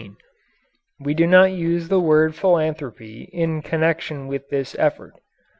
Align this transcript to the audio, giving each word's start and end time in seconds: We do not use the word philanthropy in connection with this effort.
We 0.99 1.13
do 1.13 1.27
not 1.27 1.51
use 1.51 1.87
the 1.89 1.99
word 1.99 2.33
philanthropy 2.33 3.29
in 3.31 3.61
connection 3.61 4.25
with 4.25 4.49
this 4.49 4.75
effort. 4.79 5.13